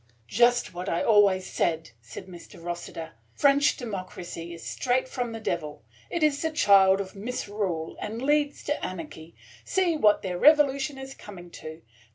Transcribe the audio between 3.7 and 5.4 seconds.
democracy is straight from the